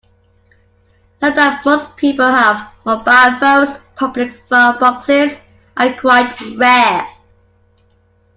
[1.21, 5.37] Now that most people have mobile phones, public phone boxes
[5.77, 7.07] are quite rare